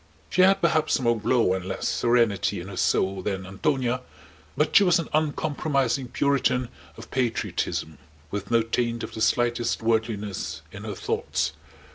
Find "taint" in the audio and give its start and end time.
8.63-9.03